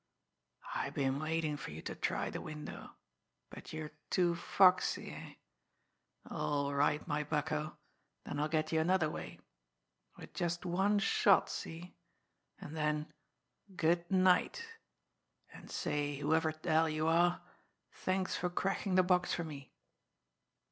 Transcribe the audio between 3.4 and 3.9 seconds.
but